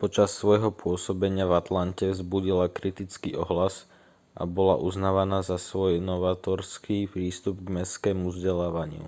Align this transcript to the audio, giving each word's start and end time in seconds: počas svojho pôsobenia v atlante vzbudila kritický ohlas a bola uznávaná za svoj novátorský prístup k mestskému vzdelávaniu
počas 0.00 0.30
svojho 0.40 0.70
pôsobenia 0.82 1.42
v 1.48 1.56
atlante 1.60 2.06
vzbudila 2.14 2.70
kritický 2.78 3.30
ohlas 3.42 3.74
a 4.40 4.46
bola 4.56 4.74
uznávaná 4.88 5.38
za 5.50 5.58
svoj 5.68 5.92
novátorský 6.10 6.96
prístup 7.14 7.54
k 7.64 7.68
mestskému 7.82 8.26
vzdelávaniu 8.30 9.06